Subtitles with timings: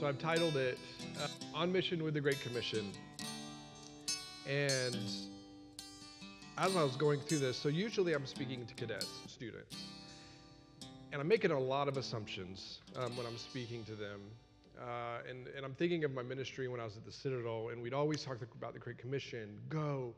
[0.00, 0.78] So I've titled it
[1.22, 2.90] uh, On Mission with the Great Commission.
[4.48, 4.96] And
[6.56, 9.76] as I was going through this, so usually I'm speaking to cadets, students,
[11.12, 14.22] and I'm making a lot of assumptions um, when I'm speaking to them.
[14.80, 17.82] Uh, and, and I'm thinking of my ministry when I was at the Citadel, and
[17.82, 20.14] we'd always talk about the Great Commission, go,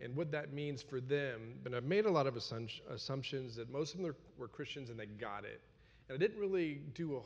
[0.00, 1.58] and what that means for them.
[1.62, 5.04] But I've made a lot of assumptions that most of them were Christians and they
[5.04, 5.60] got it.
[6.08, 7.20] And I didn't really do a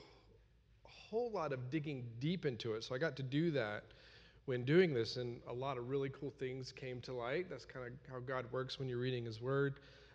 [1.11, 2.85] whole lot of digging deep into it.
[2.85, 3.83] So I got to do that
[4.47, 7.51] when doing this, and a lot of really cool things came to light.
[7.51, 9.75] That's kind of how God works when you're reading His Word.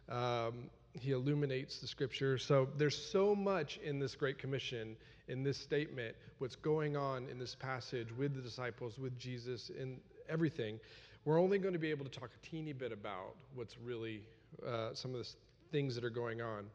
[0.09, 2.38] Um, he illuminates the scripture.
[2.38, 4.95] So there's so much in this Great Commission,
[5.27, 9.98] in this statement, what's going on in this passage with the disciples, with Jesus, in
[10.29, 10.79] everything.
[11.26, 14.21] We're only going to be able to talk a teeny bit about what's really
[14.66, 15.29] uh, some of the
[15.71, 16.68] things that are going on.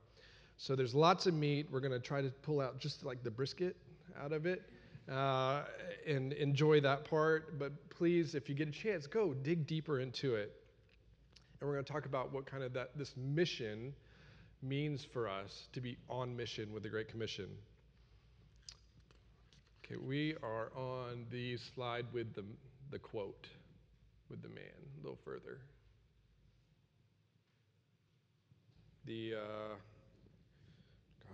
[0.59, 1.69] So there's lots of meat.
[1.71, 3.77] We're going to try to pull out just like the brisket
[4.23, 4.63] out of it
[5.11, 5.63] uh,
[6.07, 7.59] and enjoy that part.
[7.59, 10.53] But please, if you get a chance, go dig deeper into it.
[11.61, 13.93] And we're going to talk about what kind of that this mission
[14.63, 17.49] means for us to be on mission with the Great Commission.
[19.85, 22.45] Okay, we are on the slide with the,
[22.91, 23.49] the quote
[24.29, 24.65] with the man
[24.99, 25.59] a little further.
[29.07, 29.75] The, uh,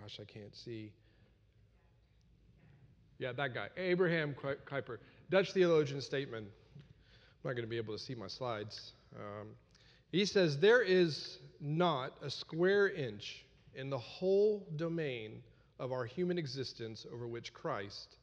[0.01, 0.93] gosh, I can't see.
[3.19, 4.99] Yeah, that guy, Abraham Kuyper,
[5.31, 6.47] Dutch theologian statement.
[6.77, 8.93] I'm not going to be able to see my slides.
[9.15, 9.49] Um,
[10.13, 15.43] he says, There is not a square inch in the whole domain
[15.79, 18.17] of our human existence over which Christ,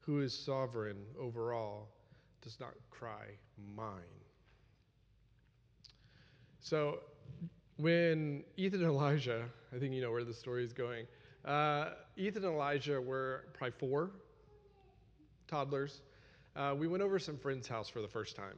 [0.00, 1.88] who is sovereign over all,
[2.42, 3.26] does not cry,
[3.74, 4.00] Mine.
[6.60, 7.00] So
[7.76, 11.06] when Ethan and Elijah, I think you know where the story is going,
[11.44, 14.10] uh, Ethan and Elijah were probably four
[15.52, 16.00] toddlers.
[16.56, 18.56] Uh, we went over to some friend's house for the first time.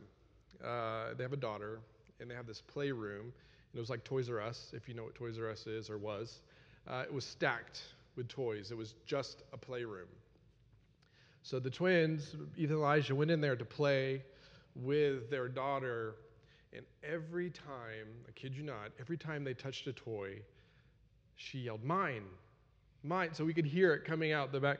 [0.65, 1.81] Uh, they have a daughter,
[2.21, 3.23] and they have this playroom.
[3.23, 5.91] And it was like Toys R Us, if you know what Toys R Us is
[5.91, 6.41] or was.
[6.89, 7.83] Uh, it was stacked
[8.15, 8.71] with toys.
[8.71, 10.07] It was just a playroom.
[11.43, 14.23] So the twins, Ethan and Elijah, went in there to play
[14.77, 16.15] with their daughter,
[16.73, 20.43] and every time, I kid you not, every time they touched a toy,
[21.35, 22.25] she yelled, Mine,
[23.03, 23.31] mine.
[23.33, 24.79] So we could hear it coming out the back.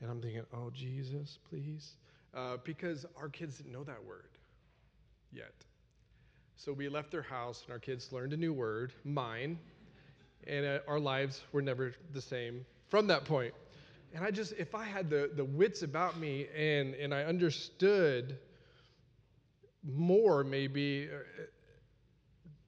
[0.00, 1.96] And I'm thinking, Oh, Jesus, please.
[2.34, 4.30] Uh, because our kids didn't know that word
[5.32, 5.52] yet.
[6.56, 9.58] So we left their house, and our kids learned a new word, mine,
[10.46, 13.54] and uh, our lives were never the same from that point.
[14.14, 18.38] And I just, if I had the, the wits about me and, and I understood
[19.82, 21.42] more, maybe, uh,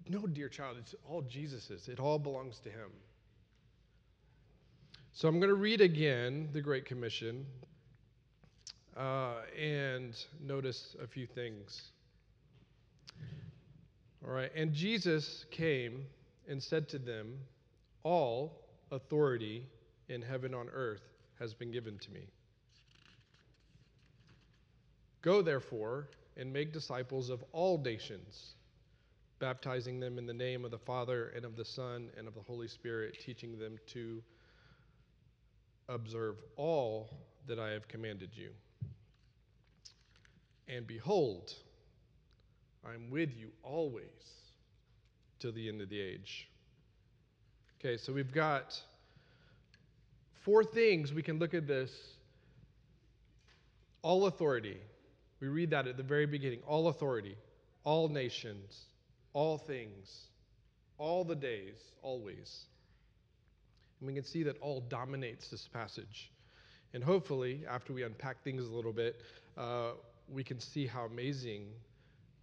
[0.09, 1.89] no, dear child, it's all Jesus's.
[1.89, 2.91] It all belongs to Him.
[5.17, 7.47] So I'm going to read again the Great Commission
[8.95, 11.85] uh, and notice a few things.
[14.23, 16.05] All right, and Jesus came
[16.47, 17.39] and said to them,
[18.03, 18.61] All
[18.91, 19.65] authority
[20.11, 22.29] in heaven on earth has been given to me.
[25.23, 28.57] Go, therefore, and make disciples of all nations,
[29.39, 32.43] baptizing them in the name of the Father and of the Son and of the
[32.43, 34.23] Holy Spirit, teaching them to
[35.89, 37.11] observe all
[37.47, 38.51] that I have commanded you.
[40.69, 41.53] And behold,
[42.85, 44.05] I'm with you always
[45.39, 46.49] till the end of the age.
[47.79, 48.81] Okay, so we've got
[50.43, 51.93] four things we can look at this.
[54.03, 54.79] All authority.
[55.41, 56.61] We read that at the very beginning.
[56.67, 57.37] All authority,
[57.85, 58.87] all nations,
[59.33, 60.29] all things,
[60.99, 62.67] all the days, always.
[64.01, 66.31] And we can see that all dominates this passage.
[66.95, 69.23] And hopefully, after we unpack things a little bit,
[69.57, 69.93] uh,
[70.29, 71.67] we can see how amazing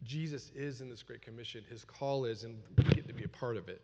[0.03, 3.29] Jesus is in this Great Commission, his call is, and we get to be a
[3.29, 3.81] part of it.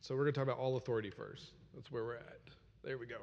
[0.00, 1.52] So we're going to talk about all authority first.
[1.74, 2.38] That's where we're at.
[2.82, 3.20] There we go.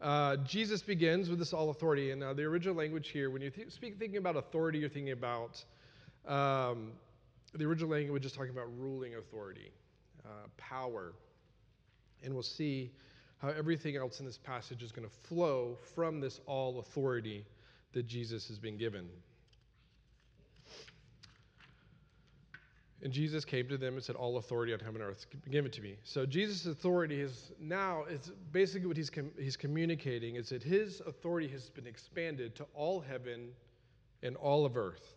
[0.00, 2.10] Uh, Jesus begins with this all authority.
[2.10, 5.12] And uh, the original language here, when you th- speak thinking about authority, you're thinking
[5.12, 5.62] about
[6.26, 6.92] um,
[7.54, 9.70] the original language is talking about ruling authority,
[10.28, 11.14] uh, power.
[12.22, 12.92] And we'll see
[13.38, 17.44] how everything else in this passage is going to flow from this all authority
[17.92, 19.08] that Jesus has been given.
[23.00, 25.70] And Jesus came to them and said, All authority on heaven and earth is given
[25.70, 25.96] to me.
[26.02, 31.00] So Jesus' authority is now, is basically what he's, com- he's communicating is that his
[31.06, 33.50] authority has been expanded to all heaven
[34.24, 35.14] and all of earth,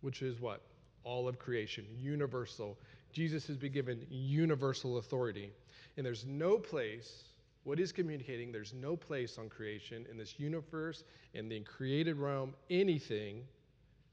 [0.00, 0.62] which is what?
[1.04, 2.76] All of creation, universal.
[3.12, 5.50] Jesus has been given universal authority.
[5.96, 7.24] And there's no place
[7.64, 11.04] What he's communicating, there's no place on creation, in this universe,
[11.34, 13.44] in the created realm, anything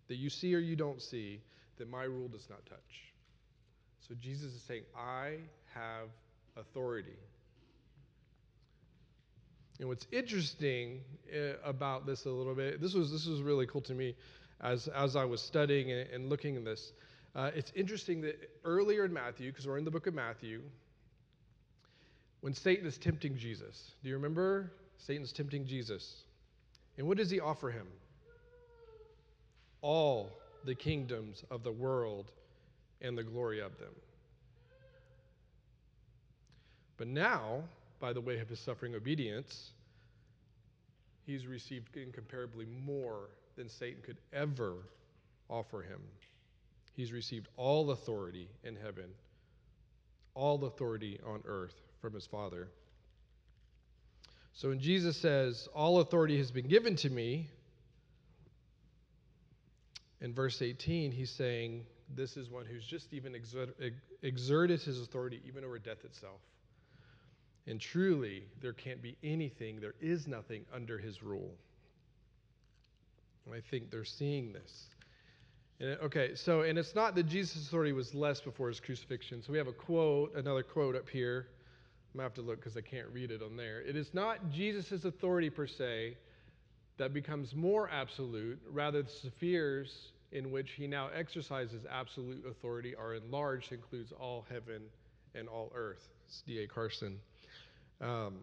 [0.07, 1.41] that you see or you don't see,
[1.77, 3.13] that my rule does not touch.
[4.07, 5.37] So Jesus is saying, I
[5.73, 6.09] have
[6.57, 7.17] authority.
[9.79, 11.01] And what's interesting
[11.33, 14.13] uh, about this a little bit, this was this was really cool to me
[14.61, 16.91] as as I was studying and, and looking at this.
[17.39, 20.61] Uh, it's interesting that earlier in Matthew, because we're in the book of Matthew,
[22.41, 24.73] when Satan is tempting Jesus, do you remember?
[24.97, 26.25] Satan's tempting Jesus.
[26.97, 27.87] And what does he offer him?
[29.81, 30.29] All
[30.65, 32.29] the kingdoms of the world
[32.99, 33.95] and the glory of them.
[36.97, 37.63] But now,
[38.01, 39.69] by the way of his suffering obedience,
[41.25, 44.73] he's received incomparably more than Satan could ever
[45.49, 46.01] offer him.
[46.93, 49.11] He's received all authority in heaven,
[50.33, 52.69] all authority on earth from his Father.
[54.53, 57.49] So when Jesus says, All authority has been given to me,
[60.21, 63.35] in verse 18, he's saying, This is one who's just even
[64.21, 66.41] exerted his authority even over death itself.
[67.67, 71.55] And truly, there can't be anything, there is nothing under his rule.
[73.45, 74.87] And I think they're seeing this.
[75.81, 79.41] Okay, so, and it's not that Jesus' authority was less before his crucifixion.
[79.41, 81.47] So we have a quote, another quote up here.
[82.13, 83.81] I'm going to have to look because I can't read it on there.
[83.81, 86.17] It is not Jesus' authority per se
[86.97, 93.15] that becomes more absolute, rather, the spheres in which he now exercises absolute authority are
[93.15, 94.81] enlarged, includes all heaven
[95.33, 96.09] and all earth.
[96.27, 96.67] It's D.A.
[96.67, 97.19] Carson.
[98.01, 98.39] Um,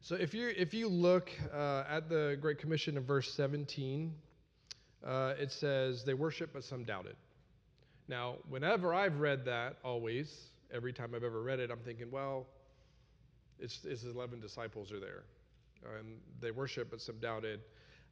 [0.00, 4.12] so if you if you look uh, at the Great Commission in verse 17,
[5.06, 7.16] uh, it says they worship, but some doubted.
[8.08, 12.46] Now, whenever I've read that, always every time I've ever read it, I'm thinking, well,
[13.58, 15.24] it's, it's 11 disciples are there,
[15.98, 17.60] and they worship, but some doubted.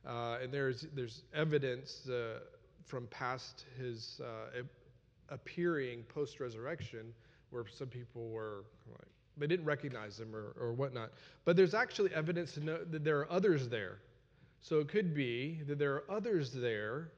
[0.06, 2.40] Uh, and there's there's evidence uh,
[2.84, 4.62] from past his uh,
[5.28, 7.14] appearing post resurrection
[7.50, 11.10] where some people were like they didn't recognize him or, or whatnot.
[11.44, 13.98] But there's actually evidence to know that there are others there.
[14.62, 17.09] So it could be that there are others there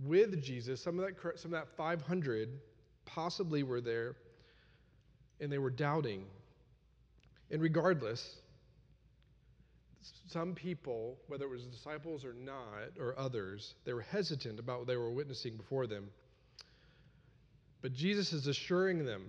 [0.00, 0.80] with Jesus.
[0.80, 2.48] Some of that, some of that 500
[3.04, 4.16] possibly were there,
[5.40, 6.24] and they were doubting.
[7.50, 8.36] And regardless,
[10.28, 14.86] some people, whether it was disciples or not, or others, they were hesitant about what
[14.86, 16.08] they were witnessing before them.
[17.82, 19.24] But Jesus is assuring them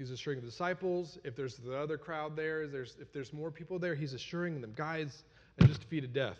[0.00, 3.78] He's assuring the disciples, if there's the other crowd there, there's, if there's more people
[3.78, 5.24] there, he's assuring them, guys,
[5.60, 6.38] I just defeated death.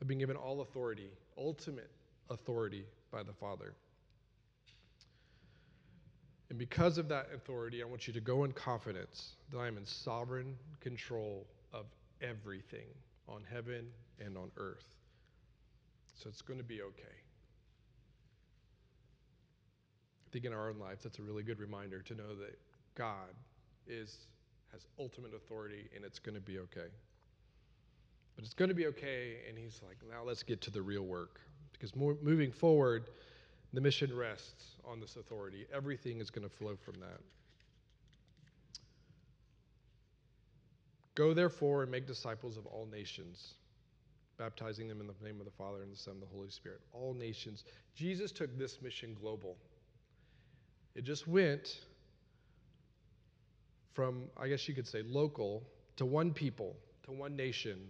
[0.00, 1.90] I've been given all authority, ultimate
[2.30, 3.74] authority by the Father.
[6.50, 9.76] And because of that authority, I want you to go in confidence that I am
[9.76, 11.86] in sovereign control of
[12.22, 12.86] everything
[13.28, 13.86] on heaven
[14.24, 14.96] and on earth.
[16.14, 17.18] So it's going to be okay.
[20.26, 22.58] I think in our own lives, that's a really good reminder to know that
[22.94, 23.34] God
[23.86, 24.16] is,
[24.72, 26.88] has ultimate authority and it's going to be okay.
[28.38, 31.02] But it's going to be okay, and he's like, now let's get to the real
[31.02, 31.40] work.
[31.72, 33.10] Because more, moving forward,
[33.72, 35.66] the mission rests on this authority.
[35.74, 37.18] Everything is going to flow from that.
[41.16, 43.54] Go therefore and make disciples of all nations,
[44.36, 46.80] baptizing them in the name of the Father and the Son and the Holy Spirit.
[46.92, 47.64] All nations.
[47.96, 49.56] Jesus took this mission global.
[50.94, 51.80] It just went
[53.94, 55.64] from, I guess you could say, local
[55.96, 57.80] to one people, to one nation,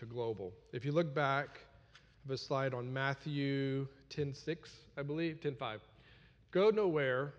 [0.00, 0.52] to global.
[0.72, 1.60] If you look back,
[1.94, 4.56] I have a slide on Matthew 10:6,
[4.96, 5.80] I believe, 10:5.
[6.50, 7.34] Go nowhere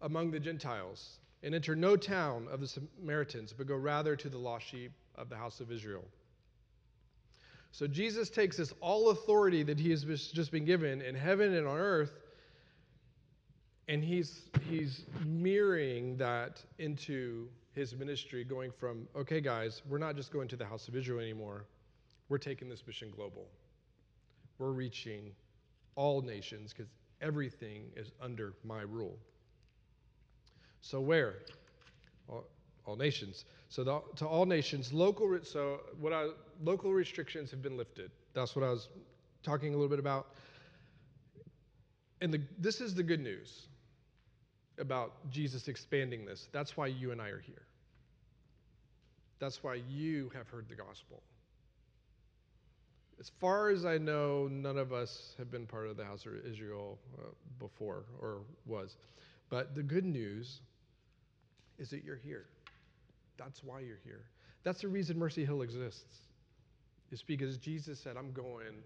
[0.00, 4.38] among the Gentiles and enter no town of the Samaritans, but go rather to the
[4.38, 6.04] lost sheep of the house of Israel.
[7.72, 11.66] So Jesus takes this all authority that he has just been given in heaven and
[11.66, 12.12] on earth
[13.88, 20.32] and he's, he's mirroring that into his ministry, going from, okay, guys, we're not just
[20.32, 21.64] going to the house of Israel anymore.
[22.32, 23.46] We're taking this mission global.
[24.56, 25.32] We're reaching
[25.96, 29.18] all nations because everything is under my rule.
[30.80, 31.34] So, where?
[32.30, 32.44] All,
[32.86, 33.44] all nations.
[33.68, 36.28] So, the, to all nations, local, so what I,
[36.64, 38.10] local restrictions have been lifted.
[38.32, 38.88] That's what I was
[39.42, 40.28] talking a little bit about.
[42.22, 43.66] And the, this is the good news
[44.78, 46.48] about Jesus expanding this.
[46.50, 47.66] That's why you and I are here.
[49.38, 51.22] That's why you have heard the gospel.
[53.20, 56.32] As far as I know, none of us have been part of the house of
[56.44, 57.28] Israel uh,
[57.58, 58.96] before or was.
[59.48, 60.60] But the good news
[61.78, 62.46] is that you're here.
[63.36, 64.22] That's why you're here.
[64.64, 66.18] That's the reason Mercy Hill exists.
[67.10, 68.82] It's because Jesus said, I'm going,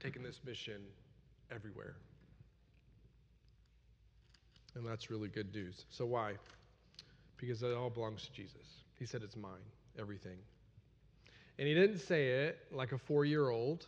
[0.00, 0.82] taking this mission
[1.54, 1.94] everywhere.
[4.74, 5.84] And that's really good news.
[5.90, 6.32] So, why?
[7.36, 8.84] Because it all belongs to Jesus.
[8.98, 9.64] He said, It's mine,
[9.98, 10.38] everything.
[11.58, 13.86] And he didn't say it like a four year old,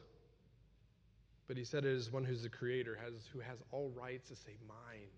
[1.49, 4.37] but he said it as one who's the creator, has, who has all rights to
[4.37, 5.09] say, Mine.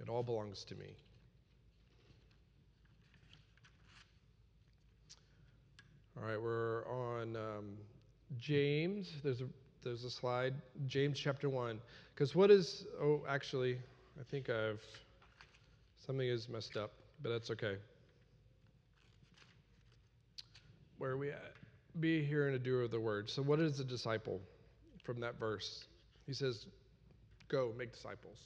[0.00, 0.96] It all belongs to me.
[6.16, 7.76] All right, we're on um,
[8.38, 9.12] James.
[9.22, 9.46] There's a
[9.82, 10.54] there's a slide,
[10.86, 11.80] James chapter one.
[12.14, 12.86] Because what is?
[13.00, 13.78] Oh, actually,
[14.20, 14.82] I think I've
[16.04, 16.92] something is messed up,
[17.22, 17.76] but that's okay.
[21.02, 21.54] Where we at?
[21.98, 23.28] Be here and a doer of the word.
[23.28, 24.40] So, what is a disciple
[25.02, 25.88] from that verse?
[26.28, 26.66] He says,
[27.48, 28.38] "Go make disciples."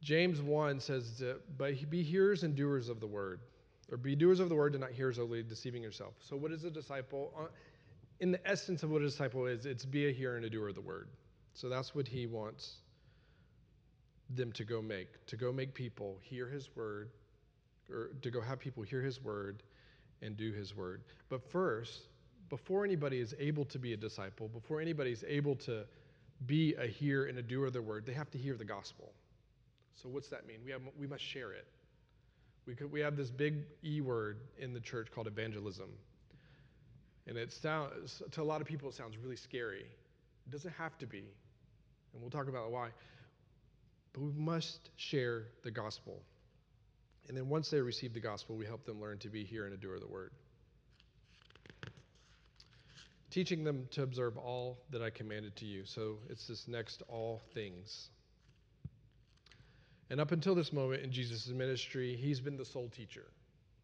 [0.00, 1.22] James 1 says,
[1.58, 3.40] But be hearers and doers of the word,
[3.90, 6.14] or be doers of the word and not hearers only, deceiving yourself.
[6.18, 7.30] So, what is a disciple?
[7.38, 7.48] Uh,
[8.20, 10.68] in the essence of what a disciple is, it's be a hearer and a doer
[10.68, 11.10] of the word.
[11.52, 12.76] So, that's what he wants
[14.30, 17.10] them to go make, to go make people hear his word,
[17.90, 19.62] or to go have people hear his word
[20.22, 21.02] and do his word.
[21.28, 22.08] But first,
[22.48, 25.84] before anybody is able to be a disciple, before anybody is able to
[26.46, 29.12] be a hearer and a doer of the word, they have to hear the gospel.
[30.02, 30.58] So what's that mean?
[30.64, 31.66] We, have, we must share it.
[32.66, 35.88] We, could, we have this big E word in the church called evangelism.
[37.26, 39.86] And it sounds, to a lot of people, it sounds really scary.
[40.46, 41.24] It doesn't have to be.
[42.12, 42.88] And we'll talk about why.
[44.12, 46.22] But we must share the gospel.
[47.28, 49.74] And then once they receive the gospel, we help them learn to be here and
[49.74, 50.32] a the word.
[53.30, 55.84] Teaching them to observe all that I commanded to you.
[55.84, 58.08] So it's this next all things.
[60.08, 63.26] And up until this moment in Jesus' ministry, he's been the sole teacher.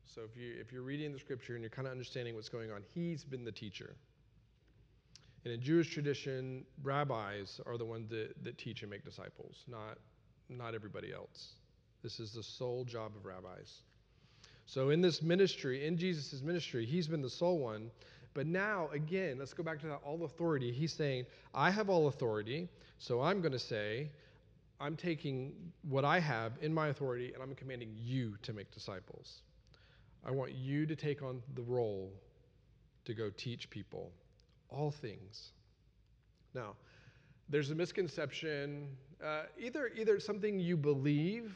[0.06, 2.70] So if, you, if you're reading the scripture and you're kind of understanding what's going
[2.70, 3.94] on, he's been the teacher.
[5.44, 9.98] And in Jewish tradition, rabbis are the ones that, that teach and make disciples, not,
[10.48, 11.56] not everybody else.
[12.04, 13.80] This is the sole job of rabbis.
[14.66, 17.90] So in this ministry, in Jesus' ministry, he's been the sole one.
[18.34, 20.70] But now, again, let's go back to that all authority.
[20.70, 22.68] He's saying, I have all authority,
[22.98, 24.10] so I'm going to say,
[24.80, 25.54] I'm taking
[25.88, 29.40] what I have in my authority and I'm commanding you to make disciples.
[30.26, 32.12] I want you to take on the role
[33.06, 34.12] to go teach people
[34.68, 35.52] all things.
[36.54, 36.74] Now,
[37.48, 38.88] there's a misconception
[39.24, 41.54] uh, either either something you believe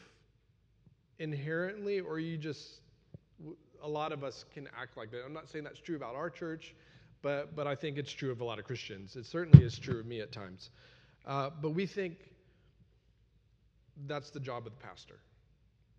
[1.19, 2.81] inherently or you just
[3.83, 5.23] a lot of us can act like that.
[5.25, 6.75] I'm not saying that's true about our church,
[7.21, 9.15] but but I think it's true of a lot of Christians.
[9.15, 10.69] It certainly is true of me at times.
[11.25, 12.17] Uh, but we think
[14.07, 15.19] that's the job of the pastor.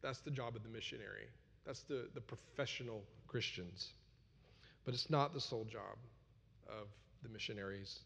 [0.03, 1.29] That's the job of the missionary.
[1.67, 3.93] That's the, the professional Christians.
[4.85, 5.99] But it's not the sole job
[6.69, 6.89] of
[7.23, 8.00] the missionaries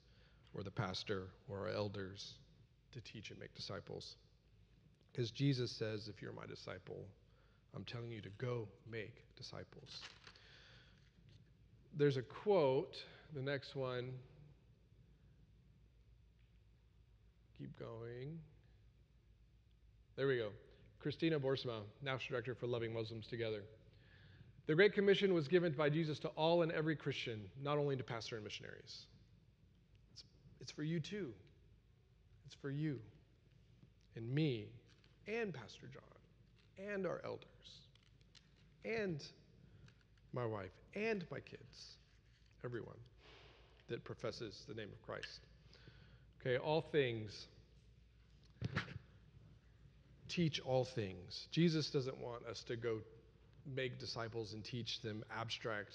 [0.55, 2.35] or the pastor or our elders
[2.93, 4.17] to teach and make disciples.
[5.15, 7.07] Because Jesus says, if you're my disciple,
[7.75, 10.01] I'm telling you to go make disciples.
[11.97, 12.97] There's a quote,
[13.33, 14.11] the next one.
[17.59, 18.41] Keep going.
[20.17, 20.49] There we go.
[20.99, 23.63] Christina Borsma, National Director for Loving Muslims Together.
[24.67, 28.03] The Great Commission was given by Jesus to all and every Christian, not only to
[28.03, 29.07] pastor and missionaries.
[30.13, 30.25] It's,
[30.61, 31.31] it's for you too.
[32.47, 32.99] It's for you
[34.17, 34.67] and me
[35.27, 37.47] and Pastor John and our elders
[38.85, 39.23] and
[40.33, 41.97] my wife and my kids,
[42.65, 42.97] everyone
[43.89, 45.41] that professes the name of Christ.
[46.41, 47.47] Okay, all things
[50.35, 51.47] teach all things.
[51.53, 52.99] Jesus doesn't want us to go
[53.75, 55.95] make disciples and teach them abstract,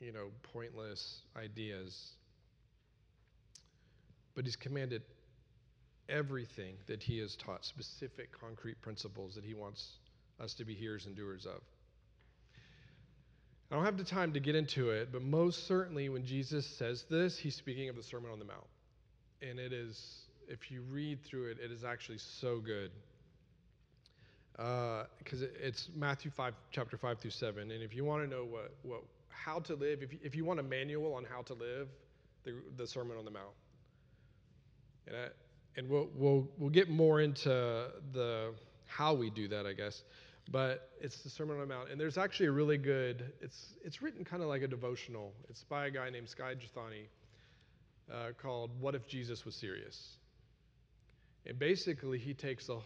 [0.00, 2.12] you know, pointless ideas.
[4.34, 5.02] But he's commanded
[6.08, 9.98] everything that he has taught, specific, concrete principles that he wants
[10.40, 11.60] us to be hearers and doers of.
[13.70, 17.04] I don't have the time to get into it, but most certainly when Jesus says
[17.10, 18.66] this, he's speaking of the Sermon on the Mount.
[19.42, 22.90] And it is, if you read through it, it is actually so good
[24.58, 27.70] because uh, it, it's Matthew 5, chapter 5 through 7.
[27.70, 30.44] And if you want to know what, what, how to live, if you, if you
[30.44, 31.88] want a manual on how to live,
[32.44, 33.54] the, the Sermon on the Mount.
[35.06, 35.26] And, I,
[35.78, 37.48] and we'll, we'll, we'll get more into
[38.12, 38.52] the
[38.86, 40.02] how we do that, I guess.
[40.50, 41.90] But it's the Sermon on the Mount.
[41.90, 45.32] And there's actually a really good, it's, it's written kind of like a devotional.
[45.48, 47.06] It's by a guy named Skye Jethani
[48.12, 50.16] uh, called What If Jesus Was Serious?
[51.46, 52.80] And basically, he takes the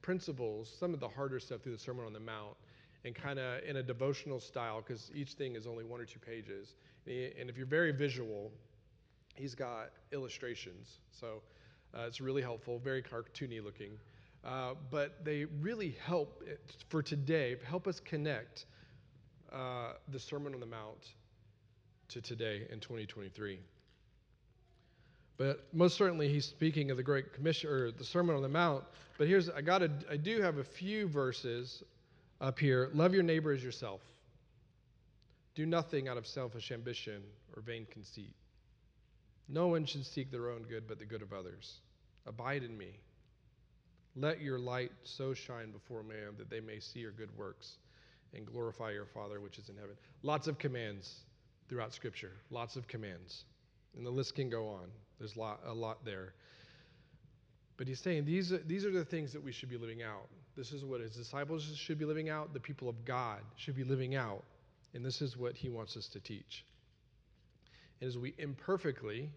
[0.00, 2.56] principles, some of the harder stuff through the Sermon on the Mount,
[3.04, 6.20] and kind of in a devotional style because each thing is only one or two
[6.20, 6.76] pages.
[7.04, 8.52] And, he, and if you're very visual,
[9.34, 11.00] he's got illustrations.
[11.10, 11.42] So
[12.00, 13.98] it's really helpful, very cartoony looking.
[14.44, 16.42] Uh, but they really help
[16.88, 18.66] for today, help us connect
[19.52, 21.14] uh, the Sermon on the Mount
[22.08, 23.60] to today in 2023.
[25.38, 28.84] But most certainly, he's speaking of the Great Commission or the Sermon on the Mount.
[29.16, 31.82] But here's I got I do have a few verses
[32.40, 32.90] up here.
[32.94, 34.00] Love your neighbor as yourself.
[35.54, 37.22] Do nothing out of selfish ambition
[37.54, 38.34] or vain conceit.
[39.48, 41.80] No one should seek their own good, but the good of others.
[42.26, 42.98] Abide in me.
[44.14, 47.76] Let your light so shine before man that they may see your good works
[48.34, 49.96] and glorify your Father which is in heaven.
[50.22, 51.20] Lots of commands
[51.68, 52.32] throughout Scripture.
[52.50, 53.44] Lots of commands.
[53.96, 54.88] And the list can go on.
[55.18, 56.34] There's a lot, a lot there.
[57.76, 60.28] But he's saying these are, these are the things that we should be living out.
[60.56, 63.84] This is what his disciples should be living out, the people of God should be
[63.84, 64.44] living out.
[64.94, 66.64] And this is what he wants us to teach.
[68.02, 69.30] And as we imperfectly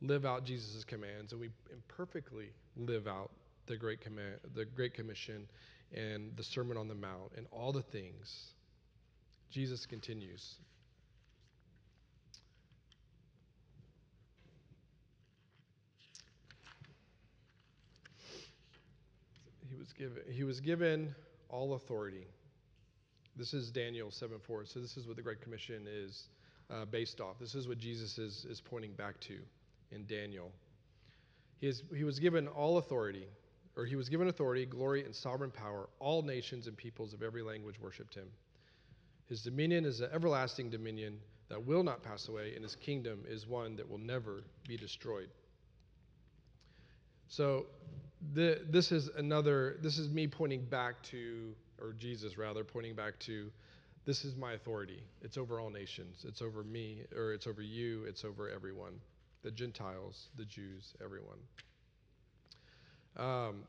[0.00, 3.30] live out Jesus' commands and we imperfectly live out
[3.66, 5.46] the Great, command, the Great Commission
[5.92, 8.54] and the Sermon on the Mount and all the things,
[9.50, 10.54] Jesus continues.
[19.68, 21.14] He was given, he was given
[21.50, 22.26] all authority.
[23.36, 24.64] This is Daniel 7 4.
[24.64, 26.24] So, this is what the Great Commission is
[26.70, 27.38] uh, based off.
[27.38, 29.38] This is what Jesus is, is pointing back to
[29.90, 30.52] in Daniel.
[31.60, 33.26] He, is, he was given all authority,
[33.76, 35.88] or he was given authority, glory, and sovereign power.
[35.98, 38.28] All nations and peoples of every language worshiped him.
[39.28, 43.46] His dominion is an everlasting dominion that will not pass away, and his kingdom is
[43.46, 45.28] one that will never be destroyed.
[47.28, 47.66] So,
[48.34, 53.18] the, this is another, this is me pointing back to, or Jesus rather, pointing back
[53.20, 53.50] to,
[54.06, 55.02] this is my authority.
[55.22, 56.24] It's over all nations.
[56.26, 58.94] It's over me, or it's over you, it's over everyone
[59.42, 61.38] the Gentiles, the Jews, everyone.
[63.16, 63.62] Um,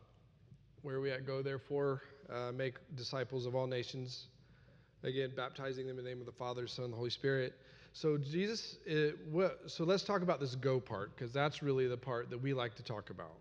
[0.82, 1.26] where we at?
[1.26, 4.28] Go therefore, uh, make disciples of all nations.
[5.04, 7.54] Again, baptizing them in the name of the Father, Son, and the Holy Spirit.
[7.94, 11.98] So Jesus, it, what, so let's talk about this go part because that's really the
[11.98, 13.38] part that we like to talk about.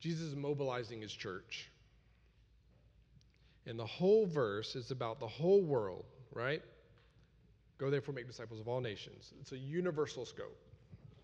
[0.00, 1.70] Jesus is mobilizing his church.
[3.66, 6.62] And the whole verse is about the whole world, right?
[7.78, 9.32] Go therefore make disciples of all nations.
[9.40, 10.56] It's a universal scope.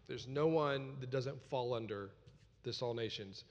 [0.09, 2.11] There's no one that doesn't fall under
[2.65, 3.45] this all nations.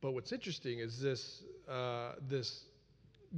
[0.00, 2.64] But what's interesting is this uh, this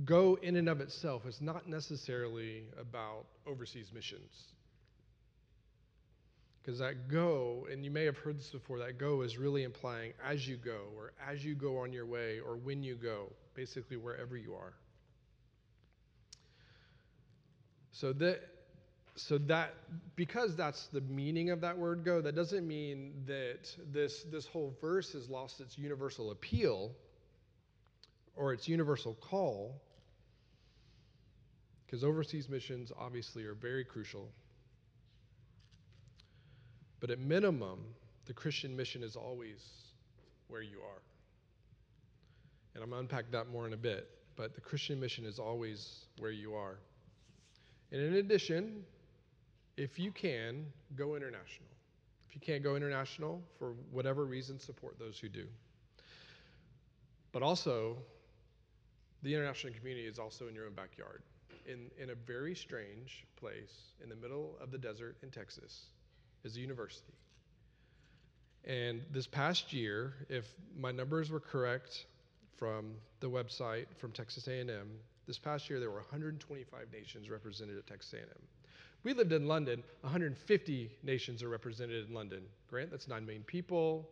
[0.04, 4.54] go in and of itself is not necessarily about overseas missions.
[6.68, 10.12] Because that go, and you may have heard this before, that go is really implying
[10.22, 13.96] as you go, or as you go on your way, or when you go, basically
[13.96, 14.74] wherever you are.
[17.92, 18.40] So that
[19.16, 19.72] so that
[20.14, 24.76] because that's the meaning of that word go, that doesn't mean that this this whole
[24.78, 26.90] verse has lost its universal appeal
[28.36, 29.80] or its universal call.
[31.86, 34.28] Because overseas missions obviously are very crucial.
[37.00, 37.78] But at minimum,
[38.26, 39.64] the Christian mission is always
[40.48, 41.02] where you are.
[42.74, 44.08] And I'm going to unpack that more in a bit.
[44.36, 46.78] But the Christian mission is always where you are.
[47.90, 48.84] And in addition,
[49.76, 51.68] if you can, go international.
[52.28, 55.46] If you can't go international, for whatever reason, support those who do.
[57.32, 57.96] But also,
[59.22, 61.22] the international community is also in your own backyard,
[61.66, 65.86] in, in a very strange place in the middle of the desert in Texas,
[66.44, 67.12] is a university.
[68.64, 70.46] And this past year, if
[70.76, 72.06] my numbers were correct
[72.56, 74.90] from the website from Texas A&M,
[75.26, 78.42] this past year, there were 125 nations represented at Texas A&M.
[79.04, 79.82] We lived in London.
[80.00, 82.42] 150 nations are represented in London.
[82.68, 84.08] Grant, that's 9 million people.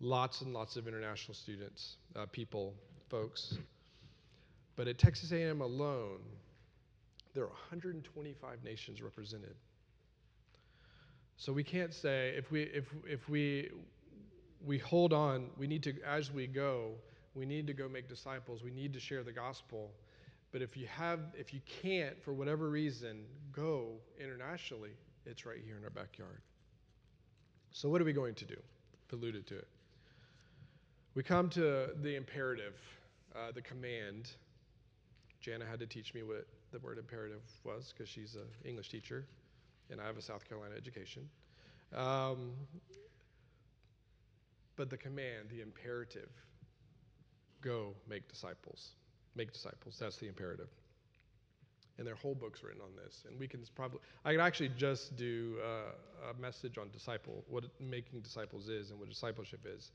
[0.00, 2.74] Lots and lots of international students, uh, people,
[3.08, 3.56] folks.
[4.76, 6.20] But at Texas A&M alone,
[7.34, 9.54] there are 125 nations represented.
[11.36, 13.70] So we can't say if we if if we
[14.64, 16.92] we hold on, we need to as we go,
[17.34, 18.62] we need to go make disciples.
[18.62, 19.90] We need to share the gospel.
[20.52, 24.92] But if you have, if you can't, for whatever reason, go internationally,
[25.26, 26.40] it's right here in our backyard.
[27.72, 28.56] So what are we going to do?
[29.12, 29.68] Alluded to it.
[31.14, 32.74] We come to the imperative,
[33.34, 34.30] uh, the command.
[35.40, 39.26] Jana had to teach me what the word imperative was because she's an English teacher,
[39.90, 41.28] and I have a South Carolina education.
[41.94, 42.52] Um,
[44.76, 46.28] but the command, the imperative,
[47.62, 48.90] go make disciples.
[49.34, 49.96] Make disciples.
[49.98, 50.68] That's the imperative.
[51.98, 53.24] And their whole book's written on this.
[53.28, 57.64] And we can probably, I could actually just do uh, a message on disciple, what
[57.80, 59.90] making disciples is and what discipleship is.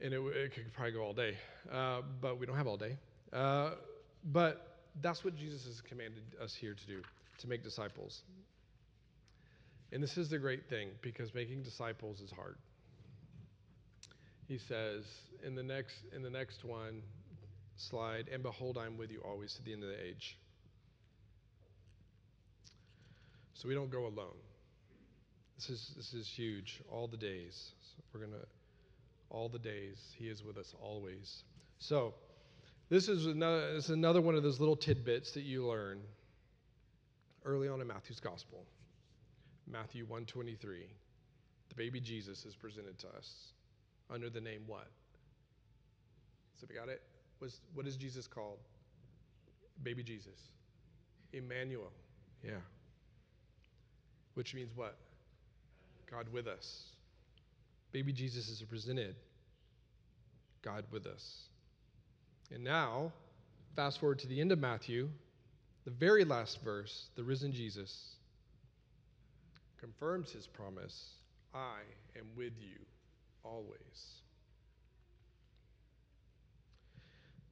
[0.00, 1.36] And it, it could probably go all day.
[1.70, 2.96] Uh, but we don't have all day.
[3.32, 3.72] Uh,
[4.32, 7.02] but that's what Jesus has commanded us here to do,
[7.38, 8.22] to make disciples.
[9.92, 12.56] And this is the great thing because making disciples is hard.
[14.48, 15.04] He says
[15.44, 17.02] in the next in the next one
[17.76, 20.38] slide, and behold, I'm with you always to the end of the age.
[23.54, 24.36] So we don't go alone.
[25.56, 26.80] This is this is huge.
[26.90, 27.72] All the days.
[27.82, 28.44] So we're gonna
[29.30, 29.98] all the days.
[30.16, 31.44] He is with us always.
[31.78, 32.14] So
[32.88, 36.00] this is another this is another one of those little tidbits that you learn
[37.44, 38.64] early on in Matthew's gospel.
[39.70, 40.86] Matthew 123.
[41.68, 43.52] The baby Jesus is presented to us
[44.10, 44.88] under the name what?
[46.60, 47.02] So we got it?
[47.40, 48.58] Was what is Jesus called?
[49.82, 50.38] Baby Jesus.
[51.32, 51.90] Emmanuel.
[52.44, 52.60] Yeah.
[54.34, 54.96] Which means what?
[56.10, 56.84] God with us.
[57.90, 59.16] Baby Jesus is presented.
[60.62, 61.48] God with us.
[62.52, 63.12] And now,
[63.74, 65.08] fast forward to the end of Matthew,
[65.84, 68.11] the very last verse, the risen Jesus
[69.82, 71.10] confirms his promise
[71.52, 71.80] I
[72.16, 72.78] am with you
[73.44, 73.76] always.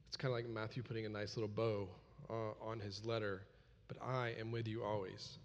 [0.07, 1.89] It's kind of like Matthew putting a nice little bow
[2.29, 3.41] uh, on his letter,
[3.89, 5.37] but I am with you always.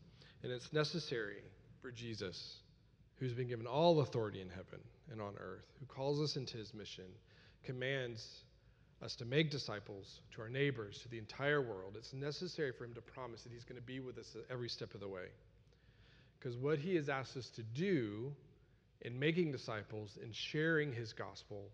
[0.44, 1.42] And it's necessary
[1.82, 2.56] for Jesus,
[3.18, 6.72] who's been given all authority in heaven and on earth, who calls us into his
[6.72, 7.06] mission,
[7.64, 8.24] commands
[9.02, 11.96] us to make disciples to our neighbors, to the entire world.
[11.98, 14.94] It's necessary for him to promise that he's going to be with us every step
[14.94, 15.26] of the way.
[16.38, 18.32] Because what he has asked us to do
[19.02, 21.70] in making disciples and sharing his gospel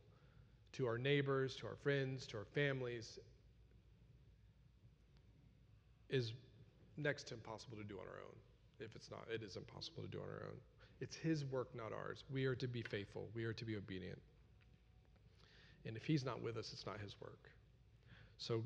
[0.72, 3.18] to our neighbors, to our friends, to our families
[6.08, 6.32] is
[6.96, 8.36] next to impossible to do on our own.
[8.80, 10.58] If it's not, it is impossible to do on our own.
[11.00, 12.24] It's his work, not ours.
[12.32, 14.18] We are to be faithful, we are to be obedient.
[15.84, 17.50] And if he's not with us, it's not his work.
[18.38, 18.62] So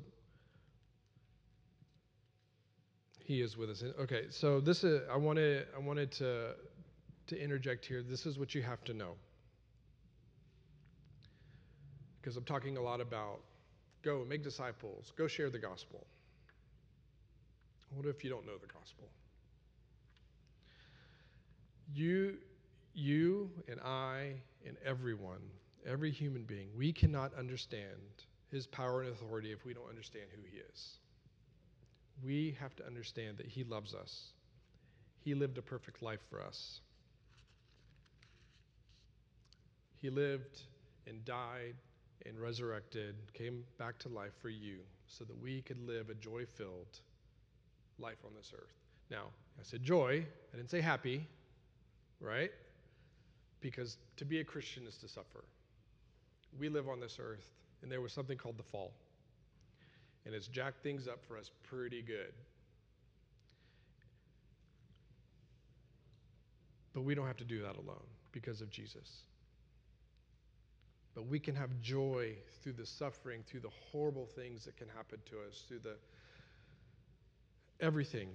[3.27, 3.83] he is with us.
[3.99, 6.55] Okay, so this is I wanted I wanted to
[7.27, 8.01] to interject here.
[8.01, 9.15] This is what you have to know.
[12.21, 13.41] Because I'm talking a lot about
[14.01, 16.07] go make disciples, go share the gospel.
[17.93, 19.09] What if you don't know the gospel?
[21.93, 22.37] You,
[22.93, 24.35] you and I
[24.65, 25.41] and everyone,
[25.85, 30.41] every human being, we cannot understand his power and authority if we don't understand who
[30.49, 30.97] he is.
[32.23, 34.31] We have to understand that he loves us.
[35.23, 36.81] He lived a perfect life for us.
[40.01, 40.61] He lived
[41.07, 41.75] and died
[42.25, 46.45] and resurrected, came back to life for you so that we could live a joy
[46.45, 46.99] filled
[47.99, 48.75] life on this earth.
[49.09, 49.27] Now,
[49.59, 51.25] I said joy, I didn't say happy,
[52.19, 52.51] right?
[53.61, 55.43] Because to be a Christian is to suffer.
[56.59, 57.45] We live on this earth,
[57.81, 58.93] and there was something called the fall.
[60.27, 62.33] And it's jacked things up for us pretty good.
[66.93, 69.21] But we don't have to do that alone because of Jesus.
[71.15, 75.19] But we can have joy through the suffering, through the horrible things that can happen
[75.29, 75.95] to us, through the
[77.79, 78.27] everything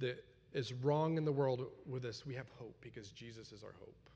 [0.00, 2.26] that is wrong in the world with us.
[2.26, 4.09] We have hope because Jesus is our hope.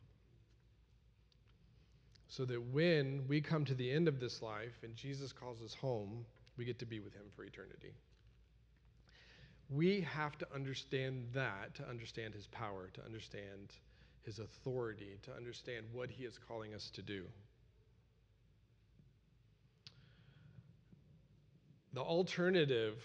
[2.36, 5.72] So that when we come to the end of this life and Jesus calls us
[5.72, 7.94] home, we get to be with him for eternity.
[9.70, 13.70] We have to understand that to understand his power, to understand
[14.24, 17.22] his authority, to understand what he is calling us to do.
[21.92, 22.96] The alternative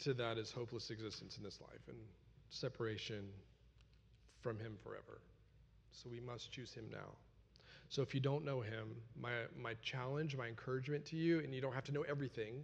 [0.00, 1.96] to that is hopeless existence in this life and
[2.50, 3.24] separation
[4.42, 5.22] from him forever.
[5.92, 7.16] So we must choose him now.
[7.92, 11.60] So if you don't know him, my, my challenge, my encouragement to you, and you
[11.60, 12.62] don't have to know everything,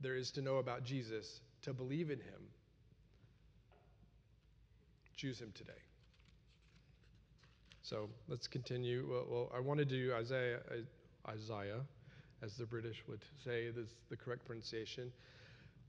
[0.00, 2.42] there is to know about Jesus, to believe in him,
[5.16, 5.72] Choose him today.
[7.82, 9.06] So let's continue.
[9.06, 11.82] Well, well I want to do Isaiah, uh, Isaiah,
[12.42, 13.76] as the British would say, is
[14.08, 15.12] the correct pronunciation.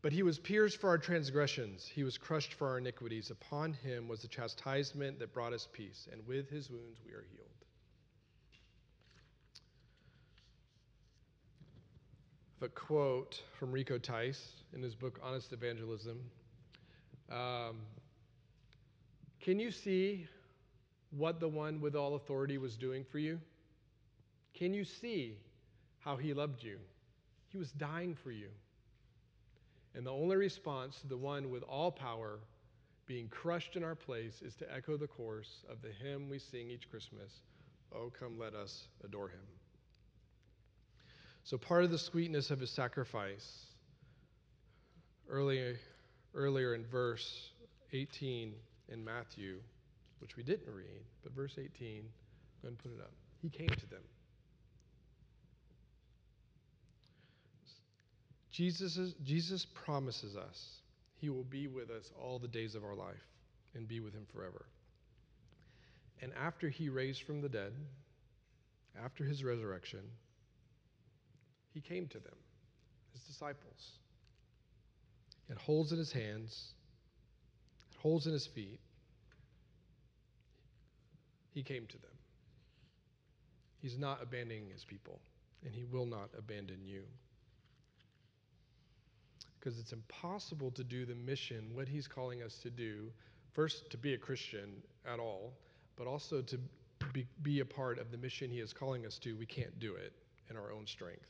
[0.01, 3.31] But he was pierced for our transgressions, he was crushed for our iniquities.
[3.31, 7.25] Upon him was the chastisement that brought us peace, and with his wounds we are
[7.31, 7.47] healed.
[12.63, 16.19] A quote from Rico Tice in his book Honest Evangelism.
[17.31, 17.77] Um,
[19.39, 20.27] can you see
[21.09, 23.39] what the one with all authority was doing for you?
[24.53, 25.37] Can you see
[26.01, 26.77] how he loved you?
[27.47, 28.49] He was dying for you.
[29.95, 32.41] And the only response to the one with all power
[33.07, 36.69] being crushed in our place is to echo the chorus of the hymn we sing
[36.69, 37.41] each Christmas
[37.93, 39.60] Oh, come, let us adore him.
[41.43, 43.65] So, part of the sweetness of his sacrifice,
[45.29, 45.75] earlier,
[46.33, 47.51] earlier in verse
[47.93, 48.53] 18
[48.89, 49.59] in Matthew,
[50.19, 52.03] which we didn't read, but verse 18, go ahead
[52.63, 53.11] and put it up.
[53.41, 54.03] He came to them.
[58.51, 60.81] Jesus, Jesus promises us
[61.21, 63.27] he will be with us all the days of our life
[63.75, 64.65] and be with him forever.
[66.19, 67.73] And after he raised from the dead,
[69.01, 70.01] after his resurrection,
[71.73, 72.35] he came to them,
[73.13, 73.91] his disciples.
[75.47, 76.73] He had holes in his hands,
[77.97, 78.79] holes in his feet.
[81.53, 82.11] He came to them.
[83.79, 85.19] He's not abandoning his people,
[85.65, 87.03] and he will not abandon you
[89.61, 93.11] because it's impossible to do the mission, what He's calling us to do,
[93.53, 95.53] first to be a Christian at all,
[95.95, 96.59] but also to
[97.13, 99.35] be, be a part of the mission He is calling us to.
[99.37, 100.13] We can't do it
[100.49, 101.27] in our own strength.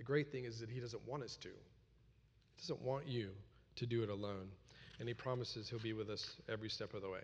[0.00, 3.28] The great thing is that He doesn't want us to, He doesn't want you
[3.76, 4.48] to do it alone.
[4.98, 7.22] And He promises He'll be with us every step of the way.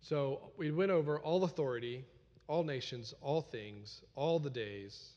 [0.00, 2.04] So we went over all authority,
[2.48, 5.14] all nations, all things, all the days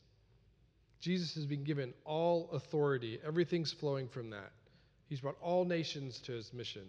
[1.00, 3.20] Jesus has been given all authority.
[3.24, 4.50] Everything's flowing from that.
[5.08, 6.86] He's brought all nations to his mission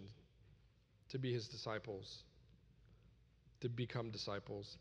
[1.10, 2.22] to be his disciples,
[3.60, 4.78] to become disciples,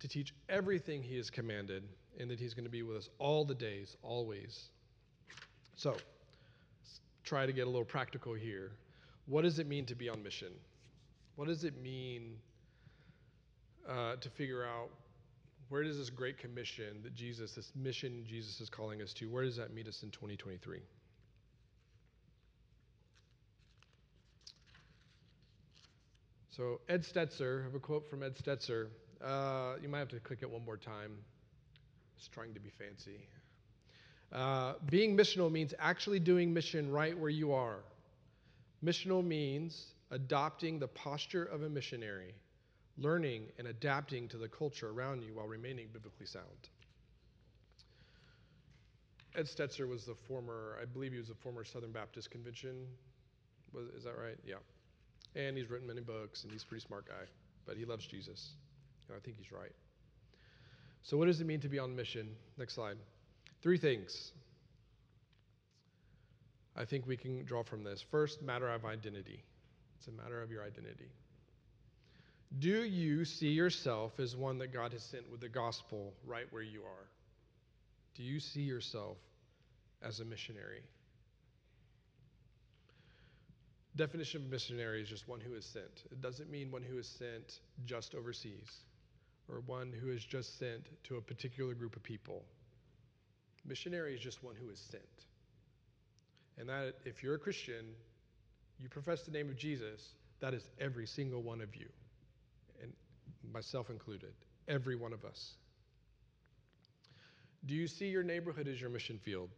[0.00, 1.84] to teach everything he has commanded,
[2.18, 4.68] and that he's going to be with us all the days, always.
[5.76, 5.96] So,
[7.24, 8.72] try to get a little practical here.
[9.26, 10.52] What does it mean to be on mission?
[11.36, 12.36] What does it mean
[13.88, 14.90] uh, to figure out
[15.68, 19.44] where does this great commission that Jesus, this mission Jesus is calling us to, where
[19.44, 20.80] does that meet us in 2023?
[26.50, 28.86] So, Ed Stetzer, I have a quote from Ed Stetzer.
[29.24, 31.16] Uh, you might have to click it one more time.
[32.16, 33.20] It's trying to be fancy.
[34.32, 37.78] Uh, being missional means actually doing mission right where you are.
[38.84, 42.34] Missional means adopting the posture of a missionary
[42.98, 46.68] learning and adapting to the culture around you while remaining biblically sound.
[49.36, 52.86] Ed Stetzer was the former, I believe he was a former Southern Baptist Convention.
[53.72, 54.36] Was, is that right?
[54.46, 54.56] Yeah.
[55.34, 57.24] And he's written many books, and he's a pretty smart guy,
[57.66, 58.52] but he loves Jesus.
[59.08, 59.72] And I think he's right.
[61.04, 62.30] So, what does it mean to be on mission?
[62.56, 62.96] Next slide.
[63.62, 64.32] Three things
[66.74, 68.04] I think we can draw from this.
[68.10, 69.44] First, matter of identity.
[69.98, 71.10] It's a matter of your identity.
[72.58, 76.62] Do you see yourself as one that God has sent with the gospel right where
[76.62, 77.06] you are?
[78.16, 79.18] Do you see yourself
[80.02, 80.82] as a missionary?
[83.96, 86.04] Definition of missionary is just one who is sent.
[86.10, 88.84] It doesn't mean one who is sent just overseas
[89.48, 92.44] or one who is just sent to a particular group of people.
[93.66, 95.02] Missionary is just one who is sent.
[96.58, 97.86] And that if you're a Christian,
[98.78, 101.86] you profess the name of Jesus, that is every single one of you
[102.82, 102.92] and
[103.52, 104.32] myself included,
[104.68, 105.54] every one of us.
[107.66, 109.48] Do you see your neighborhood as your mission field?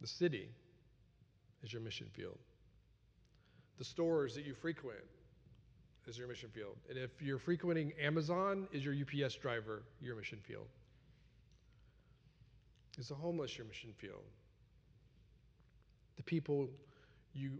[0.00, 0.48] The city
[1.62, 2.38] is your mission field.
[3.78, 4.98] The stores that you frequent
[6.08, 6.76] is your mission field.
[6.88, 10.66] And if you're frequenting Amazon, is your UPS driver your mission field?
[12.98, 14.24] Is the homeless your mission field?
[16.16, 16.68] The people
[17.34, 17.52] you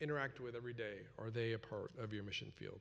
[0.00, 2.80] interact with every day, are they a part of your mission field?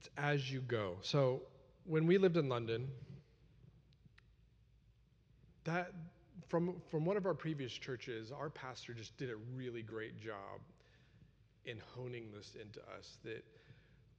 [0.00, 0.96] It's as you go.
[1.00, 1.42] So
[1.84, 2.88] when we lived in London,
[5.64, 5.92] that
[6.48, 10.60] from from one of our previous churches, our pastor just did a really great job
[11.64, 13.44] in honing this into us that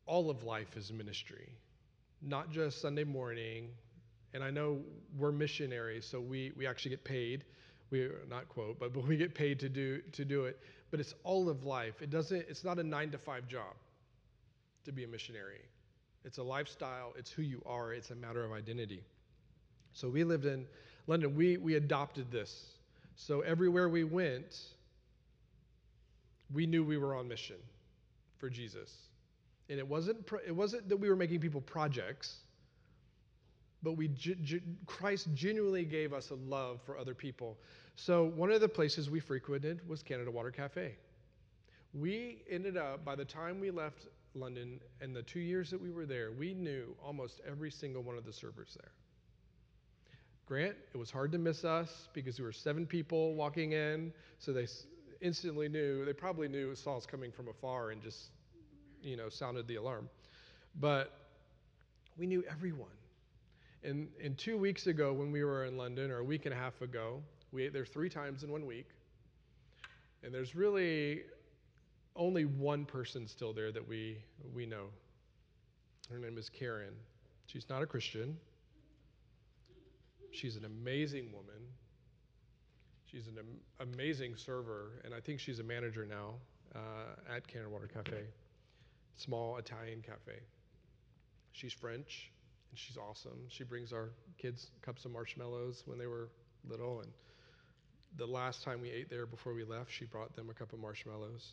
[0.06, 1.50] all of life is ministry,
[2.22, 3.70] not just Sunday morning.
[4.34, 4.80] And I know
[5.18, 7.44] we're missionaries, so we, we actually get paid.
[7.92, 10.60] We not quote, but, but we get paid to do to do it.
[10.90, 12.02] But it's all of life.
[12.02, 12.46] It doesn't.
[12.50, 13.76] It's not a nine to five job
[14.86, 15.62] to be a missionary.
[16.26, 19.04] It's a lifestyle, it's who you are, it's a matter of identity.
[19.92, 20.66] So we lived in
[21.08, 22.66] London, we, we adopted this.
[23.16, 24.58] So everywhere we went,
[26.54, 27.58] we knew we were on mission
[28.38, 28.94] for Jesus.
[29.70, 32.38] And it wasn't, it wasn't that we were making people projects,
[33.82, 34.10] but we,
[34.86, 37.58] Christ genuinely gave us a love for other people.
[37.96, 40.96] So one of the places we frequented was Canada Water Cafe.
[41.94, 45.92] We ended up, by the time we left London, and the two years that we
[45.92, 48.92] were there, we knew almost every single one of the servers there.
[50.46, 54.52] Grant, it was hard to miss us because we were seven people walking in, so
[54.52, 54.68] they
[55.24, 58.30] instantly knew, they probably knew saw us coming from afar and just,
[59.02, 60.10] you know, sounded the alarm.
[60.80, 61.12] But
[62.18, 62.90] we knew everyone.
[63.84, 66.58] And, and two weeks ago, when we were in London, or a week and a
[66.58, 68.88] half ago, we ate there three times in one week.
[70.24, 71.24] And there's really
[72.16, 74.18] only one person still there that we,
[74.54, 74.86] we know.
[76.10, 76.94] Her name is Karen.
[77.48, 78.38] She's not a Christian.
[80.32, 81.62] She's an amazing woman.
[83.14, 86.34] She's an am- amazing server, and I think she's a manager now
[86.74, 88.24] uh, at Cannon Water Cafe,
[89.18, 90.40] small Italian cafe.
[91.52, 92.32] She's French,
[92.72, 93.38] and she's awesome.
[93.50, 96.30] She brings our kids cups of marshmallows when they were
[96.68, 97.12] little, and
[98.18, 100.80] the last time we ate there before we left, she brought them a cup of
[100.80, 101.52] marshmallows.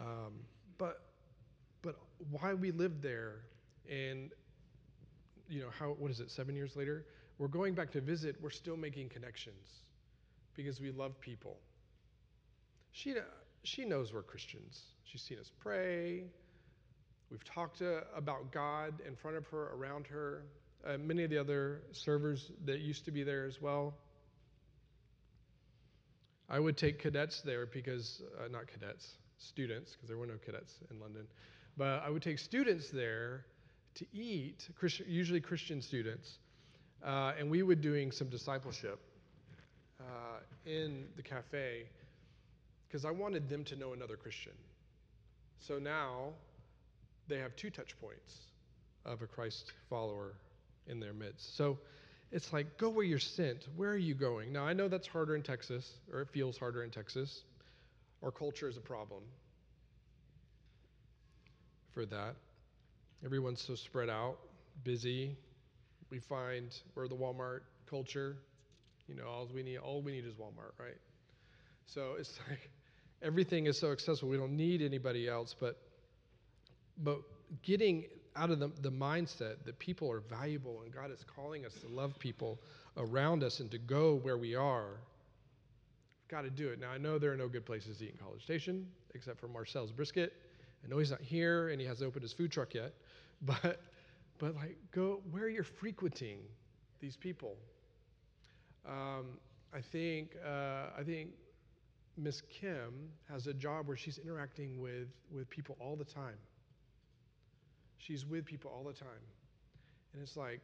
[0.00, 0.32] Um,
[0.78, 1.00] but
[1.82, 1.94] but
[2.32, 3.36] why we lived there,
[3.88, 4.32] and
[5.48, 6.28] you know how what is it?
[6.28, 7.06] Seven years later,
[7.38, 8.34] we're going back to visit.
[8.42, 9.82] We're still making connections
[10.56, 11.58] because we love people.
[12.92, 13.14] She
[13.64, 14.82] she knows we're Christians.
[15.04, 16.24] She's seen us pray.
[17.30, 20.42] We've talked to, about God in front of her, around her.
[20.86, 23.94] Uh, many of the other servers that used to be there as well.
[26.50, 30.74] I would take cadets there because, uh, not cadets, students, because there were no cadets
[30.90, 31.26] in London,
[31.78, 33.46] but I would take students there
[33.94, 34.68] to eat,
[35.06, 36.38] usually Christian students,
[37.04, 39.00] uh, and we would doing some discipleship
[40.02, 41.84] uh, in the cafe
[42.86, 44.52] because I wanted them to know another Christian.
[45.60, 46.30] So now
[47.28, 48.36] they have two touch points
[49.04, 50.34] of a Christ follower
[50.86, 51.56] in their midst.
[51.56, 51.78] So
[52.30, 53.66] it's like, go where you're sent.
[53.76, 54.52] Where are you going?
[54.52, 57.42] Now, I know that's harder in Texas, or it feels harder in Texas.
[58.22, 59.22] Our culture is a problem
[61.92, 62.34] for that.
[63.24, 64.38] Everyone's so spread out,
[64.84, 65.36] busy.
[66.10, 68.36] We find we're the Walmart culture.
[69.12, 70.96] You know, all we need, all we need is Walmart, right?
[71.86, 72.70] So it's like
[73.20, 74.30] everything is so accessible.
[74.30, 75.76] We don't need anybody else, but
[76.98, 77.20] but
[77.62, 78.04] getting
[78.36, 81.88] out of the, the mindset that people are valuable and God is calling us to
[81.88, 82.58] love people
[82.96, 85.00] around us and to go where we are,
[86.20, 86.80] we've got to do it.
[86.80, 89.48] Now, I know there are no good places to eat in College Station except for
[89.48, 90.32] Marcel's Brisket.
[90.82, 92.94] I know he's not here and he hasn't opened his food truck yet,
[93.42, 93.80] but,
[94.38, 96.38] but like, go where you're frequenting
[97.00, 97.56] these people.
[98.86, 99.38] Um,
[99.74, 101.30] I think, uh, I think
[102.16, 106.36] Miss Kim has a job where she's interacting with, with people all the time.
[107.98, 109.08] She's with people all the time.
[110.12, 110.60] And it's like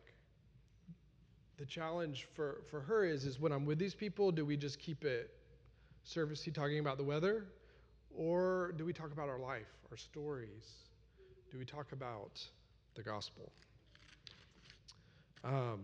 [1.56, 4.78] the challenge for, for her is, is when I'm with these people, do we just
[4.78, 5.30] keep it
[6.06, 7.46] servicey talking about the weather?
[8.16, 10.72] Or do we talk about our life, our stories?
[11.50, 12.44] Do we talk about
[12.94, 13.50] the gospel?
[15.44, 15.80] Um,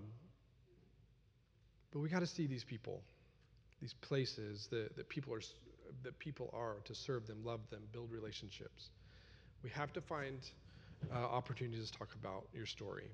[1.95, 3.01] but we got to see these people,
[3.81, 5.41] these places that, that people are
[6.03, 8.91] that people are to serve them, love them, build relationships.
[9.63, 10.39] We have to find
[11.15, 13.11] uh, opportunities to talk about your story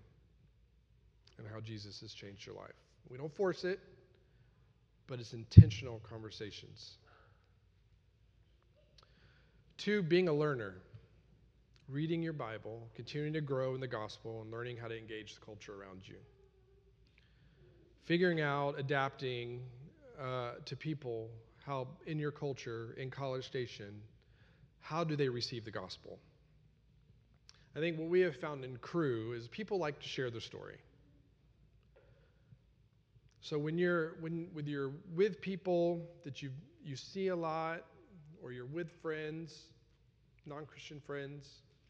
[1.37, 2.75] and how Jesus has changed your life.
[3.11, 3.81] We don't force it,
[5.09, 6.97] but it's intentional conversations.
[9.77, 10.77] Two, being a learner,
[11.89, 15.45] reading your Bible, continuing to grow in the gospel, and learning how to engage the
[15.45, 16.17] culture around you.
[18.11, 19.61] Figuring out, adapting
[20.21, 21.29] uh, to people,
[21.65, 24.03] how in your culture, in College Station,
[24.81, 26.19] how do they receive the gospel?
[27.77, 30.79] I think what we have found in Cru is people like to share their story.
[33.43, 36.51] So when you're when with you're with people that you
[36.83, 37.85] you see a lot,
[38.43, 39.67] or you're with friends,
[40.47, 41.47] non-Christian friends,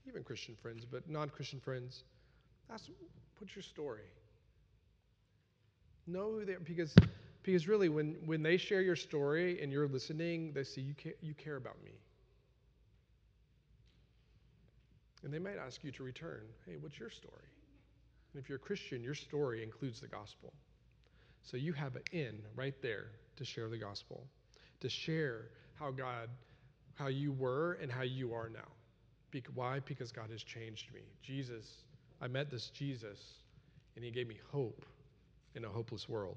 [0.06, 2.04] even Christian friends, but non-Christian friends,
[2.68, 2.90] that's
[3.38, 4.02] put your story.
[6.10, 6.94] Know who they are because
[7.42, 11.14] because really when when they share your story and you're listening, they see you care,
[11.20, 11.92] you care about me.
[15.22, 17.48] And they might ask you to return hey, what's your story?
[18.32, 20.52] And if you're a Christian, your story includes the gospel.
[21.42, 23.06] So you have an in right there
[23.36, 24.26] to share the gospel,
[24.80, 26.28] to share how God,
[26.94, 29.40] how you were and how you are now.
[29.54, 29.80] Why?
[29.80, 31.02] Because God has changed me.
[31.22, 31.84] Jesus,
[32.20, 33.18] I met this Jesus,
[33.94, 34.84] and he gave me hope
[35.54, 36.36] in a hopeless world.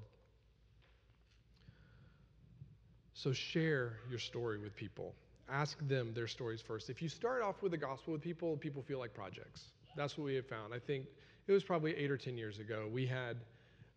[3.14, 5.14] So share your story with people
[5.50, 6.88] ask them their stories first.
[6.88, 9.64] If you start off with the gospel with people, people feel like projects.
[9.94, 10.72] That's what we have found.
[10.72, 11.04] I think
[11.46, 12.88] it was probably eight or ten years ago.
[12.90, 13.36] We had,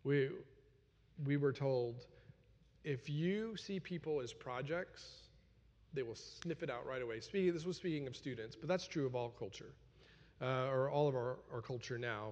[0.03, 0.29] we,
[1.25, 2.05] we were told,
[2.83, 5.07] if you see people as projects,
[5.93, 7.21] they will sniff it out right away.
[7.21, 9.71] Speaking, this was speaking of students, but that's true of all culture.
[10.41, 12.29] uh, or all of our, our culture now.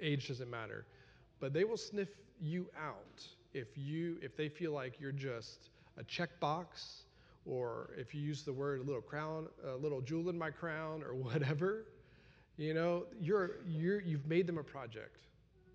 [0.00, 0.86] Age doesn't matter.
[1.40, 2.08] But they will sniff
[2.40, 7.02] you out if you if they feel like you're just a checkbox
[7.46, 11.02] or if you use the word a little crown, a little jewel in my crown
[11.02, 11.84] or whatever,
[12.56, 15.18] you know, you're, you're, you've made them a project.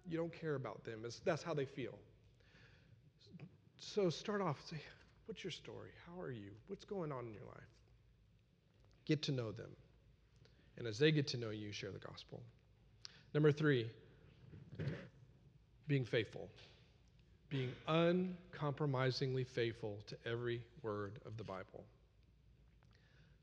[0.08, 1.02] You don't care about them.
[1.06, 1.98] It's, that's how they feel.
[3.78, 4.78] So start off, say,
[5.26, 5.90] what's your story?
[6.08, 6.52] How are you?
[6.68, 7.68] What's going on in your life?
[9.06, 9.70] Get to know them.
[10.78, 12.42] And as they get to know you, share the gospel.
[13.34, 13.90] Number three,
[15.90, 16.48] being faithful.
[17.50, 21.84] Being uncompromisingly faithful to every word of the Bible.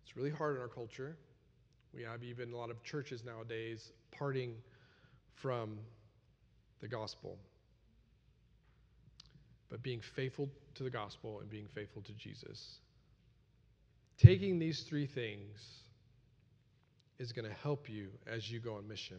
[0.04, 1.16] It's really hard in our culture.
[1.92, 4.54] We have even a lot of churches nowadays parting
[5.34, 5.78] from
[6.80, 7.36] the gospel.
[9.68, 12.78] But being faithful to the gospel and being faithful to Jesus.
[14.18, 15.58] Taking these three things
[17.18, 19.18] is going to help you as you go on mission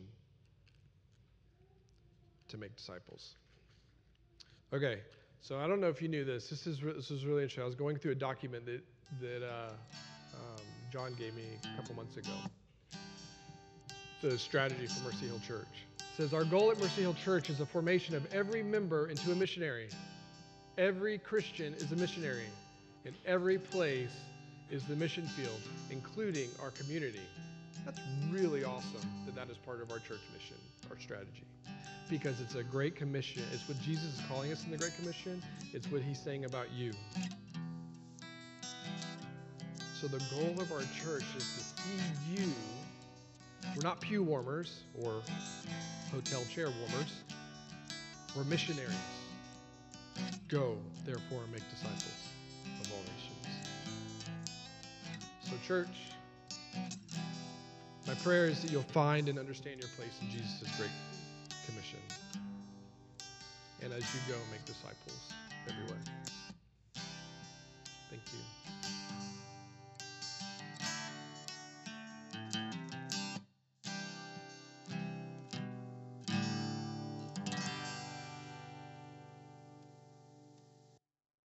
[2.50, 3.36] to make disciples.
[4.74, 5.00] Okay,
[5.42, 6.50] so I don't know if you knew this.
[6.50, 7.64] This is, this is really interesting.
[7.64, 8.82] I was going through a document that,
[9.22, 9.70] that uh,
[10.34, 12.34] um, John gave me a couple months ago.
[14.22, 15.86] The strategy for Mercy Hill Church.
[16.00, 19.32] It says, Our goal at Mercy Hill Church is the formation of every member into
[19.32, 19.90] a missionary.
[20.78, 22.48] Every Christian is a missionary,
[23.06, 24.12] and every place
[24.70, 27.22] is the mission field, including our community.
[27.86, 28.00] That's
[28.30, 30.58] really awesome that that is part of our church mission,
[30.90, 31.46] our strategy.
[32.10, 33.44] Because it's a great commission.
[33.54, 36.72] It's what Jesus is calling us in the Great Commission, it's what he's saying about
[36.74, 36.94] you.
[40.00, 42.54] So the goal of our church is to see you.
[43.76, 45.22] We're not pew warmers or
[46.12, 47.14] hotel chair warmers.
[48.36, 48.94] We're missionaries.
[50.48, 52.30] Go, therefore, and make disciples
[52.80, 53.48] of all nations.
[55.42, 55.88] So, church,
[58.08, 60.90] my prayer is that you'll find and understand your place in Jesus' great
[61.66, 62.00] commission.
[63.82, 65.34] And as you go, make disciples
[65.68, 66.02] everywhere.
[68.10, 68.57] Thank you.